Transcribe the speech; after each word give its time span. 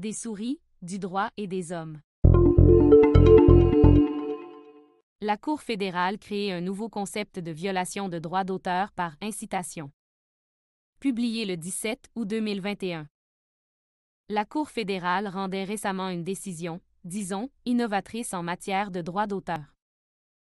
des 0.00 0.12
souris, 0.14 0.58
du 0.80 0.98
droit 0.98 1.28
et 1.36 1.46
des 1.46 1.72
hommes. 1.72 2.00
La 5.20 5.36
Cour 5.36 5.60
fédérale 5.60 6.18
crée 6.18 6.50
un 6.50 6.62
nouveau 6.62 6.88
concept 6.88 7.38
de 7.38 7.50
violation 7.50 8.08
de 8.08 8.18
droit 8.18 8.42
d'auteur 8.42 8.92
par 8.92 9.16
incitation. 9.20 9.90
Publié 11.00 11.44
le 11.44 11.58
17 11.58 12.08
août 12.16 12.26
2021. 12.26 13.06
La 14.30 14.46
Cour 14.46 14.70
fédérale 14.70 15.28
rendait 15.28 15.64
récemment 15.64 16.08
une 16.08 16.24
décision, 16.24 16.80
disons, 17.04 17.50
innovatrice 17.66 18.32
en 18.32 18.42
matière 18.42 18.90
de 18.90 19.02
droit 19.02 19.26
d'auteur. 19.26 19.74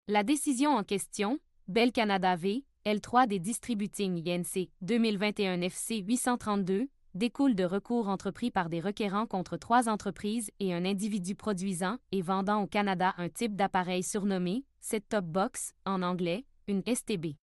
La 0.08 0.24
décision 0.24 0.76
en 0.76 0.84
question, 0.84 1.40
Bell 1.68 1.92
Canada 1.92 2.36
V, 2.36 2.66
L3 2.86 3.28
des 3.28 3.40
Distributing 3.40 4.22
INC 4.30 4.70
2021 4.82 5.62
FC 5.62 5.98
832, 5.98 6.88
découle 7.20 7.54
de 7.54 7.66
recours 7.66 8.08
entrepris 8.08 8.50
par 8.50 8.70
des 8.70 8.80
requérants 8.80 9.28
contre 9.28 9.58
trois 9.58 9.90
entreprises 9.90 10.50
et 10.60 10.74
un 10.74 10.86
individu 10.86 11.36
produisant 11.36 11.98
et 12.12 12.24
vendant 12.24 12.64
au 12.64 12.68
Canada 12.68 13.14
un 13.18 13.30
type 13.30 13.56
d'appareil 13.56 14.02
surnommé 14.02 14.64
set-top 14.80 15.26
box 15.26 15.74
en 15.86 16.02
anglais, 16.02 16.46
une 16.68 16.82
STB. 16.82 17.36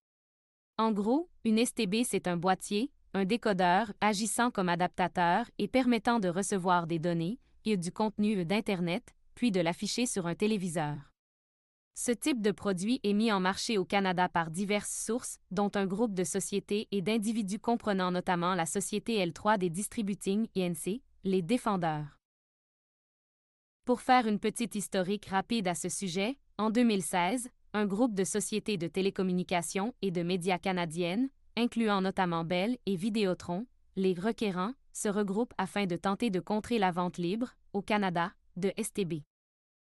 En 0.77 0.91
gros, 0.91 1.29
une 1.45 1.63
STB 1.63 2.03
c'est 2.03 2.27
un 2.27 2.37
boîtier, 2.37 2.91
un 3.13 3.23
décodeur 3.23 3.93
agissant 4.01 4.51
comme 4.51 4.67
adaptateur 4.67 5.45
et 5.59 5.67
permettant 5.67 6.19
de 6.19 6.27
recevoir 6.27 6.87
des 6.87 6.99
données 6.99 7.39
et 7.63 7.77
du 7.77 7.91
contenu 7.91 8.43
d'Internet, 8.45 9.13
puis 9.35 9.51
de 9.51 9.61
l'afficher 9.61 10.05
sur 10.05 10.25
un 10.25 10.35
téléviseur. 10.35 10.95
Ce 11.99 12.11
type 12.11 12.43
de 12.43 12.51
produit 12.51 12.99
est 13.03 13.13
mis 13.13 13.31
en 13.31 13.39
marché 13.39 13.79
au 13.79 13.83
Canada 13.83 14.29
par 14.29 14.51
diverses 14.51 15.03
sources, 15.03 15.39
dont 15.49 15.71
un 15.73 15.87
groupe 15.87 16.13
de 16.13 16.23
sociétés 16.23 16.87
et 16.91 17.01
d'individus 17.01 17.57
comprenant 17.57 18.11
notamment 18.11 18.53
la 18.53 18.67
société 18.67 19.25
L3 19.25 19.57
des 19.57 19.71
Distributing 19.71 20.47
INC, 20.55 21.01
les 21.23 21.41
défendeurs. 21.41 22.19
Pour 23.83 24.01
faire 24.01 24.27
une 24.27 24.37
petite 24.37 24.75
historique 24.75 25.25
rapide 25.25 25.67
à 25.67 25.73
ce 25.73 25.89
sujet, 25.89 26.37
en 26.59 26.69
2016, 26.69 27.49
un 27.73 27.87
groupe 27.87 28.13
de 28.13 28.23
sociétés 28.23 28.77
de 28.77 28.87
télécommunications 28.87 29.95
et 30.03 30.11
de 30.11 30.21
médias 30.21 30.59
canadiennes, 30.59 31.29
incluant 31.55 32.01
notamment 32.01 32.43
Bell 32.43 32.77
et 32.85 32.95
Vidéotron, 32.95 33.65
les 33.95 34.13
requérants, 34.13 34.75
se 34.93 35.09
regroupent 35.09 35.55
afin 35.57 35.87
de 35.87 35.95
tenter 35.95 36.29
de 36.29 36.41
contrer 36.41 36.77
la 36.77 36.91
vente 36.91 37.17
libre, 37.17 37.55
au 37.73 37.81
Canada, 37.81 38.33
de 38.55 38.71
STB. 38.79 39.23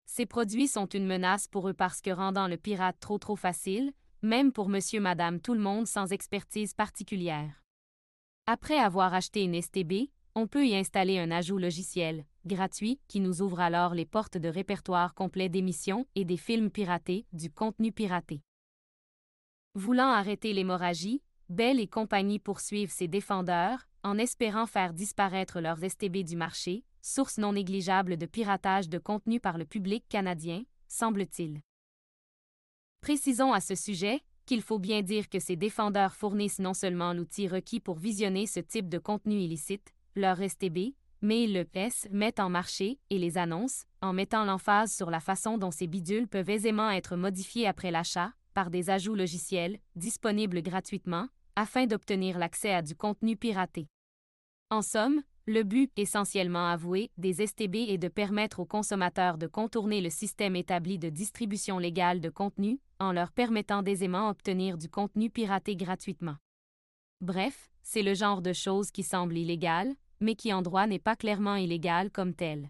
Ces 0.07 0.25
produits 0.25 0.67
sont 0.67 0.87
une 0.87 1.05
menace 1.05 1.47
pour 1.47 1.69
eux 1.69 1.73
parce 1.73 2.01
que 2.01 2.09
rendant 2.09 2.47
le 2.47 2.57
pirate 2.57 2.97
trop 2.99 3.19
trop 3.19 3.35
facile, 3.35 3.91
même 4.23 4.51
pour 4.51 4.69
monsieur 4.69 4.99
madame 4.99 5.39
tout 5.39 5.53
le 5.53 5.59
monde 5.59 5.85
sans 5.85 6.11
expertise 6.11 6.73
particulière. 6.73 7.63
Après 8.47 8.79
avoir 8.79 9.13
acheté 9.13 9.43
une 9.43 9.61
STB, 9.61 10.09
on 10.33 10.47
peut 10.47 10.65
y 10.65 10.75
installer 10.75 11.19
un 11.19 11.29
ajout 11.29 11.57
logiciel, 11.57 12.25
gratuit, 12.45 12.99
qui 13.07 13.19
nous 13.19 13.41
ouvre 13.41 13.59
alors 13.59 13.93
les 13.93 14.05
portes 14.05 14.37
de 14.37 14.47
répertoire 14.47 15.13
complet 15.13 15.49
d'émissions 15.49 16.07
et 16.15 16.25
des 16.25 16.37
films 16.37 16.71
piratés, 16.71 17.25
du 17.33 17.51
contenu 17.51 17.91
piraté. 17.91 18.41
Voulant 19.75 20.09
arrêter 20.09 20.53
l'hémorragie, 20.53 21.21
Bell 21.49 21.79
et 21.79 21.87
compagnie 21.87 22.39
poursuivent 22.39 22.91
ses 22.91 23.07
défendeurs, 23.07 23.87
en 24.03 24.17
espérant 24.17 24.65
faire 24.65 24.93
disparaître 24.93 25.59
leurs 25.59 25.79
STB 25.79 26.23
du 26.23 26.35
marché, 26.35 26.83
source 27.07 27.37
non 27.37 27.53
négligeable 27.53 28.17
de 28.17 28.25
piratage 28.25 28.89
de 28.89 28.97
contenu 28.97 29.39
par 29.39 29.57
le 29.57 29.65
public 29.65 30.03
canadien, 30.09 30.63
semble-t-il. 30.89 31.61
Précisons 33.01 33.53
à 33.53 33.61
ce 33.61 33.75
sujet 33.75 34.21
qu'il 34.45 34.61
faut 34.61 34.79
bien 34.79 35.01
dire 35.01 35.29
que 35.29 35.39
ces 35.39 35.55
défendeurs 35.55 36.13
fournissent 36.13 36.59
non 36.59 36.73
seulement 36.73 37.13
l'outil 37.13 37.47
requis 37.47 37.79
pour 37.79 37.97
visionner 37.97 38.45
ce 38.45 38.59
type 38.59 38.89
de 38.89 38.97
contenu 38.97 39.35
illicite, 39.35 39.93
leur 40.15 40.37
STB, 40.37 40.95
mais 41.21 41.43
ils 41.43 41.53
le 41.53 41.65
S 41.73 42.07
mettent 42.11 42.39
en 42.39 42.49
marché 42.49 42.99
et 43.09 43.17
les 43.17 43.37
annoncent, 43.37 43.85
en 44.01 44.13
mettant 44.13 44.45
l'emphase 44.45 44.93
sur 44.93 45.09
la 45.09 45.19
façon 45.19 45.57
dont 45.57 45.71
ces 45.71 45.87
bidules 45.87 46.27
peuvent 46.27 46.49
aisément 46.49 46.89
être 46.89 47.15
modifiés 47.15 47.67
après 47.67 47.91
l'achat, 47.91 48.33
par 48.53 48.69
des 48.69 48.89
ajouts 48.89 49.15
logiciels, 49.15 49.79
disponibles 49.95 50.61
gratuitement, 50.61 51.27
afin 51.55 51.85
d'obtenir 51.85 52.37
l'accès 52.37 52.73
à 52.73 52.81
du 52.81 52.95
contenu 52.95 53.37
piraté. 53.37 53.87
En 54.69 54.81
somme, 54.81 55.23
le 55.47 55.63
but, 55.63 55.89
essentiellement 55.95 56.67
avoué, 56.67 57.09
des 57.17 57.45
STB 57.45 57.75
est 57.87 57.97
de 57.97 58.09
permettre 58.09 58.59
aux 58.59 58.65
consommateurs 58.65 59.37
de 59.37 59.47
contourner 59.47 60.01
le 60.01 60.09
système 60.09 60.57
établi 60.57 60.99
de 60.99 61.07
distribution 61.07 61.79
légale 61.79 62.19
de 62.19 62.29
contenu, 62.29 62.81
en 62.99 63.13
leur 63.13 63.31
permettant 63.31 63.81
d'aisément 63.81 64.29
obtenir 64.29 64.77
du 64.77 64.89
contenu 64.89 65.29
piraté 65.29 65.77
gratuitement. 65.77 66.35
Bref, 67.21 67.71
c'est 67.81 68.03
le 68.03 68.13
genre 68.13 68.41
de 68.41 68.51
choses 68.51 68.91
qui 68.91 69.03
semble 69.03 69.37
illégale, 69.37 69.95
mais 70.19 70.35
qui 70.35 70.51
en 70.51 70.61
droit 70.61 70.85
n'est 70.85 70.99
pas 70.99 71.15
clairement 71.15 71.55
illégale 71.55 72.11
comme 72.11 72.33
telle. 72.33 72.69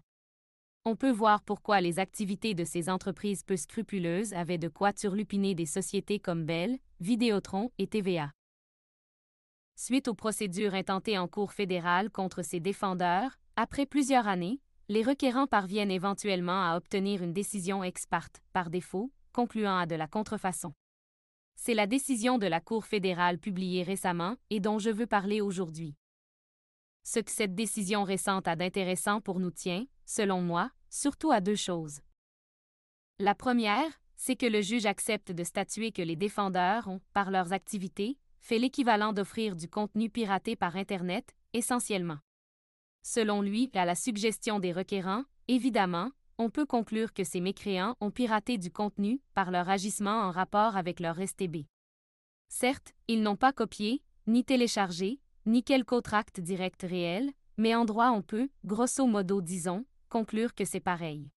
On 0.84 0.94
peut 0.94 1.10
voir 1.10 1.42
pourquoi 1.42 1.80
les 1.80 1.98
activités 1.98 2.54
de 2.54 2.64
ces 2.64 2.88
entreprises 2.88 3.42
peu 3.42 3.56
scrupuleuses 3.56 4.34
avaient 4.34 4.56
de 4.56 4.68
quoi 4.68 4.92
turlupiner 4.92 5.56
des 5.56 5.66
sociétés 5.66 6.20
comme 6.20 6.44
Bell, 6.44 6.78
Vidéotron 7.00 7.72
et 7.78 7.88
TVA. 7.88 8.30
Suite 9.88 10.08
aux 10.08 10.14
procédures 10.14 10.74
intentées 10.74 11.16
en 11.16 11.28
Cour 11.28 11.50
fédérale 11.50 12.10
contre 12.10 12.42
ces 12.42 12.60
défendeurs, 12.60 13.38
après 13.56 13.86
plusieurs 13.86 14.28
années, 14.28 14.60
les 14.90 15.02
requérants 15.02 15.46
parviennent 15.46 15.90
éventuellement 15.90 16.62
à 16.62 16.76
obtenir 16.76 17.22
une 17.22 17.32
décision 17.32 17.82
ex 17.82 18.04
parte, 18.04 18.42
par 18.52 18.68
défaut, 18.68 19.10
concluant 19.32 19.78
à 19.78 19.86
de 19.86 19.94
la 19.94 20.06
contrefaçon. 20.06 20.74
C'est 21.56 21.72
la 21.72 21.86
décision 21.86 22.36
de 22.36 22.46
la 22.46 22.60
Cour 22.60 22.84
fédérale 22.84 23.38
publiée 23.38 23.82
récemment 23.82 24.36
et 24.50 24.60
dont 24.60 24.78
je 24.78 24.90
veux 24.90 25.06
parler 25.06 25.40
aujourd'hui. 25.40 25.96
Ce 27.02 27.20
que 27.20 27.30
cette 27.30 27.54
décision 27.54 28.04
récente 28.04 28.46
a 28.46 28.56
d'intéressant 28.56 29.22
pour 29.22 29.40
nous 29.40 29.52
tient, 29.52 29.86
selon 30.04 30.42
moi, 30.42 30.70
surtout 30.90 31.32
à 31.32 31.40
deux 31.40 31.56
choses. 31.56 32.02
La 33.18 33.34
première, 33.34 33.88
c'est 34.16 34.36
que 34.36 34.44
le 34.44 34.60
juge 34.60 34.84
accepte 34.84 35.32
de 35.32 35.44
statuer 35.44 35.92
que 35.92 36.02
les 36.02 36.16
défendeurs 36.16 36.88
ont, 36.88 37.00
par 37.14 37.30
leurs 37.30 37.54
activités, 37.54 38.18
fait 38.40 38.58
l'équivalent 38.58 39.12
d'offrir 39.12 39.56
du 39.56 39.68
contenu 39.68 40.10
piraté 40.10 40.56
par 40.56 40.76
Internet, 40.76 41.34
essentiellement. 41.52 42.18
Selon 43.02 43.42
lui, 43.42 43.70
à 43.74 43.84
la 43.84 43.94
suggestion 43.94 44.58
des 44.58 44.72
requérants, 44.72 45.24
évidemment, 45.48 46.10
on 46.38 46.50
peut 46.50 46.66
conclure 46.66 47.12
que 47.12 47.24
ces 47.24 47.40
mécréants 47.40 47.96
ont 48.00 48.10
piraté 48.10 48.58
du 48.58 48.70
contenu 48.70 49.20
par 49.34 49.50
leur 49.50 49.68
agissement 49.68 50.22
en 50.22 50.30
rapport 50.30 50.76
avec 50.76 51.00
leur 51.00 51.16
STB. 51.16 51.66
Certes, 52.48 52.92
ils 53.08 53.22
n'ont 53.22 53.36
pas 53.36 53.52
copié, 53.52 54.02
ni 54.26 54.44
téléchargé, 54.44 55.20
ni 55.46 55.64
quelque 55.64 55.94
autre 55.94 56.14
acte 56.14 56.40
direct 56.40 56.82
réel, 56.82 57.32
mais 57.56 57.74
en 57.74 57.84
droit 57.84 58.10
on 58.10 58.22
peut, 58.22 58.48
grosso 58.64 59.06
modo 59.06 59.40
disons, 59.40 59.84
conclure 60.08 60.54
que 60.54 60.64
c'est 60.64 60.80
pareil. 60.80 61.30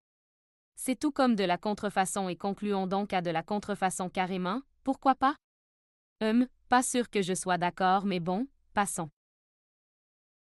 C'est 0.77 0.99
tout 0.99 1.11
comme 1.11 1.35
de 1.35 1.45
la 1.45 1.59
contrefaçon 1.59 2.29
et 2.29 2.37
concluons 2.37 2.87
donc 2.87 3.13
à 3.13 3.23
de 3.23 3.31
la 3.31 3.43
contrefaçon 3.43 4.09
carrément, 4.09 4.63
pourquoi 4.85 5.15
pas? 5.15 5.37
Hum, 6.23 6.47
pas 6.71 6.83
sûr 6.85 7.11
que 7.11 7.21
je 7.21 7.35
sois 7.35 7.59
d'accord, 7.59 8.07
mais 8.07 8.21
bon, 8.21 8.47
passons. 8.75 9.11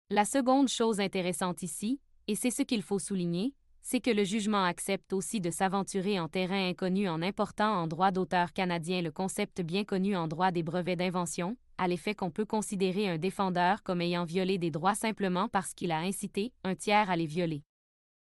La 0.10 0.24
seconde 0.24 0.70
chose 0.70 1.02
intéressante 1.02 1.64
ici, 1.64 2.00
et 2.28 2.36
c'est 2.36 2.50
ce 2.50 2.62
qu'il 2.62 2.82
faut 2.82 2.98
souligner, 2.98 3.54
c'est 3.82 4.00
que 4.00 4.10
le 4.10 4.24
jugement 4.24 4.64
accepte 4.64 5.12
aussi 5.12 5.42
de 5.42 5.50
s'aventurer 5.50 6.22
en 6.22 6.30
terrain 6.30 6.70
inconnu 6.70 7.10
en 7.10 7.22
important 7.22 7.70
en 7.74 7.88
droit 7.88 8.12
d'auteur 8.12 8.54
canadien 8.54 9.02
le 9.02 9.12
concept 9.12 9.60
bien 9.60 9.84
connu 9.84 10.16
en 10.16 10.30
droit 10.30 10.52
des 10.52 10.64
brevets 10.64 10.96
d'invention, 10.96 11.58
à 11.78 11.90
l'effet 11.90 12.16
qu'on 12.16 12.32
peut 12.32 12.46
considérer 12.46 13.10
un 13.10 13.18
défendeur 13.18 13.84
comme 13.84 14.00
ayant 14.00 14.24
violé 14.24 14.58
des 14.58 14.72
droits 14.72 14.96
simplement 14.96 15.50
parce 15.50 15.74
qu'il 15.74 15.92
a 15.92 16.00
incité 16.00 16.54
un 16.64 16.76
tiers 16.76 17.10
à 17.10 17.18
les 17.18 17.26
violer. 17.26 17.64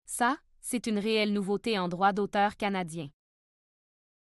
Ça, 0.06 0.38
c'est 0.62 0.86
une 0.86 0.98
réelle 0.98 1.34
nouveauté 1.34 1.78
en 1.78 1.88
droit 1.88 2.14
d'auteur 2.14 2.56
canadien. 2.56 3.10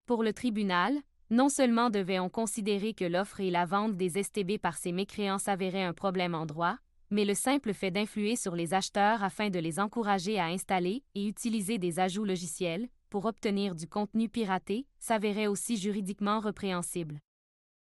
Pour 0.06 0.22
le 0.22 0.32
tribunal, 0.32 1.02
non 1.32 1.48
seulement 1.48 1.88
devait-on 1.88 2.28
considérer 2.28 2.93
que 2.93 3.06
l'offre 3.06 3.41
et 3.41 3.50
la 3.50 3.65
vente 3.65 3.97
des 3.97 4.22
STB 4.22 4.59
par 4.60 4.76
ces 4.76 4.93
mécréants 4.93 5.38
s'avéraient 5.38 5.82
un 5.82 5.94
problème 5.94 6.34
en 6.34 6.44
droit, 6.44 6.76
mais 7.09 7.24
le 7.24 7.33
simple 7.33 7.72
fait 7.72 7.91
d'influer 7.91 8.36
sur 8.36 8.54
les 8.54 8.74
acheteurs 8.74 9.24
afin 9.24 9.48
de 9.48 9.59
les 9.59 9.80
encourager 9.80 10.39
à 10.39 10.45
installer 10.45 11.03
et 11.15 11.27
utiliser 11.27 11.78
des 11.78 12.01
ajouts 12.01 12.27
logiciels 12.27 12.86
pour 13.09 13.24
obtenir 13.24 13.74
du 13.74 13.89
contenu 13.89 14.28
piraté 14.28 14.86
s'avérait 15.01 15.47
aussi 15.47 15.78
juridiquement 15.78 16.39
répréhensible. 16.39 17.18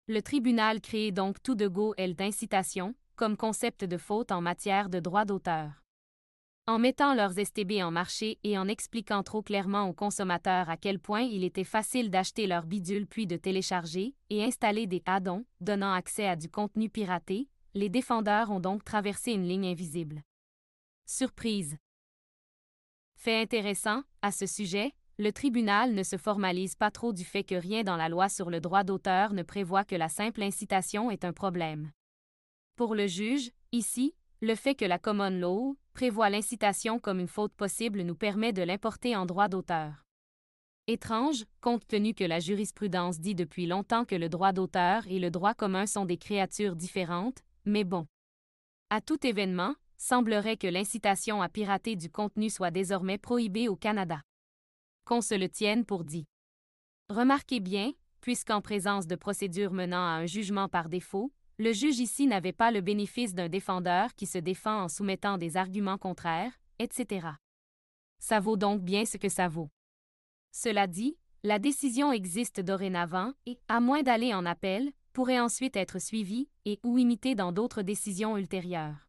Le 0.08 0.22
tribunal 0.22 0.80
crée 0.80 1.12
donc 1.12 1.42
tout 1.42 1.54
de 1.54 1.68
go 1.68 1.92
L 1.98 2.14
d'incitation 2.14 2.94
comme 3.16 3.36
concept 3.36 3.84
de 3.84 3.98
faute 3.98 4.32
en 4.32 4.40
matière 4.40 4.88
de 4.88 4.98
droit 4.98 5.26
d'auteur. 5.26 5.85
En 6.68 6.80
mettant 6.80 7.14
leurs 7.14 7.34
STB 7.34 7.80
en 7.80 7.92
marché 7.92 8.40
et 8.42 8.58
en 8.58 8.66
expliquant 8.66 9.22
trop 9.22 9.40
clairement 9.40 9.88
aux 9.88 9.92
consommateurs 9.92 10.68
à 10.68 10.76
quel 10.76 10.98
point 10.98 11.20
il 11.20 11.44
était 11.44 11.62
facile 11.62 12.10
d'acheter 12.10 12.48
leur 12.48 12.66
bidule 12.66 13.06
puis 13.06 13.28
de 13.28 13.36
télécharger 13.36 14.16
et 14.30 14.42
installer 14.42 14.88
des 14.88 15.00
add-ons 15.06 15.44
donnant 15.60 15.92
accès 15.92 16.26
à 16.26 16.34
du 16.34 16.48
contenu 16.48 16.90
piraté, 16.90 17.48
les 17.74 17.88
défendeurs 17.88 18.50
ont 18.50 18.58
donc 18.58 18.82
traversé 18.82 19.30
une 19.30 19.46
ligne 19.46 19.68
invisible. 19.68 20.22
Surprise. 21.06 21.76
Fait 23.14 23.40
intéressant, 23.40 24.02
à 24.20 24.32
ce 24.32 24.46
sujet, 24.46 24.92
le 25.18 25.30
tribunal 25.30 25.94
ne 25.94 26.02
se 26.02 26.16
formalise 26.16 26.74
pas 26.74 26.90
trop 26.90 27.12
du 27.12 27.24
fait 27.24 27.44
que 27.44 27.54
rien 27.54 27.84
dans 27.84 27.96
la 27.96 28.08
loi 28.08 28.28
sur 28.28 28.50
le 28.50 28.60
droit 28.60 28.82
d'auteur 28.82 29.34
ne 29.34 29.44
prévoit 29.44 29.84
que 29.84 29.94
la 29.94 30.08
simple 30.08 30.42
incitation 30.42 31.12
est 31.12 31.24
un 31.24 31.32
problème. 31.32 31.92
Pour 32.74 32.96
le 32.96 33.06
juge, 33.06 33.52
ici, 33.70 34.16
le 34.40 34.56
fait 34.56 34.74
que 34.74 34.84
la 34.84 34.98
common 34.98 35.30
law 35.30 35.76
prévoit 35.96 36.28
l'incitation 36.28 36.98
comme 36.98 37.20
une 37.20 37.26
faute 37.26 37.54
possible 37.54 38.02
nous 38.02 38.14
permet 38.14 38.52
de 38.52 38.60
l'importer 38.60 39.16
en 39.16 39.24
droit 39.24 39.48
d'auteur. 39.48 40.04
Étrange, 40.88 41.46
compte 41.62 41.86
tenu 41.88 42.12
que 42.12 42.22
la 42.22 42.38
jurisprudence 42.38 43.18
dit 43.18 43.34
depuis 43.34 43.64
longtemps 43.64 44.04
que 44.04 44.14
le 44.14 44.28
droit 44.28 44.52
d'auteur 44.52 45.06
et 45.06 45.18
le 45.18 45.30
droit 45.30 45.54
commun 45.54 45.86
sont 45.86 46.04
des 46.04 46.18
créatures 46.18 46.76
différentes, 46.76 47.42
mais 47.64 47.82
bon. 47.82 48.06
À 48.90 49.00
tout 49.00 49.26
événement, 49.26 49.74
semblerait 49.96 50.58
que 50.58 50.66
l'incitation 50.66 51.40
à 51.40 51.48
pirater 51.48 51.96
du 51.96 52.10
contenu 52.10 52.50
soit 52.50 52.70
désormais 52.70 53.16
prohibée 53.16 53.66
au 53.66 53.74
Canada. 53.74 54.20
Qu'on 55.06 55.22
se 55.22 55.34
le 55.34 55.48
tienne 55.48 55.86
pour 55.86 56.04
dit. 56.04 56.26
Remarquez 57.08 57.60
bien, 57.60 57.92
puisqu'en 58.20 58.60
présence 58.60 59.06
de 59.06 59.16
procédures 59.16 59.72
menant 59.72 60.04
à 60.04 60.20
un 60.20 60.26
jugement 60.26 60.68
par 60.68 60.90
défaut, 60.90 61.32
le 61.58 61.72
juge 61.72 61.98
ici 62.00 62.26
n'avait 62.26 62.52
pas 62.52 62.70
le 62.70 62.82
bénéfice 62.82 63.34
d'un 63.34 63.48
défendeur 63.48 64.14
qui 64.14 64.26
se 64.26 64.38
défend 64.38 64.82
en 64.82 64.88
soumettant 64.88 65.38
des 65.38 65.56
arguments 65.56 65.96
contraires, 65.96 66.52
etc. 66.78 67.28
Ça 68.18 68.40
vaut 68.40 68.56
donc 68.56 68.82
bien 68.82 69.06
ce 69.06 69.16
que 69.16 69.30
ça 69.30 69.48
vaut. 69.48 69.70
Cela 70.52 70.86
dit, 70.86 71.16
la 71.42 71.58
décision 71.58 72.12
existe 72.12 72.60
dorénavant 72.60 73.32
et, 73.46 73.58
à 73.68 73.80
moins 73.80 74.02
d'aller 74.02 74.34
en 74.34 74.44
appel, 74.44 74.92
pourrait 75.12 75.40
ensuite 75.40 75.76
être 75.76 75.98
suivie 75.98 76.50
et 76.66 76.78
ou 76.82 76.98
imitée 76.98 77.34
dans 77.34 77.52
d'autres 77.52 77.82
décisions 77.82 78.36
ultérieures. 78.36 79.05